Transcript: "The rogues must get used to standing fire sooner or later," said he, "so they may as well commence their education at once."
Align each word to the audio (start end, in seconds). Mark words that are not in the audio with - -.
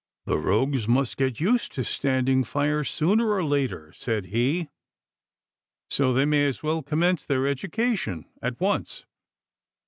"The 0.25 0.39
rogues 0.39 0.87
must 0.87 1.15
get 1.15 1.39
used 1.39 1.73
to 1.75 1.83
standing 1.83 2.43
fire 2.43 2.83
sooner 2.83 3.29
or 3.29 3.43
later," 3.43 3.93
said 3.93 4.25
he, 4.33 4.67
"so 5.91 6.11
they 6.11 6.25
may 6.25 6.47
as 6.47 6.63
well 6.63 6.81
commence 6.81 7.23
their 7.23 7.45
education 7.45 8.25
at 8.41 8.59
once." 8.59 9.05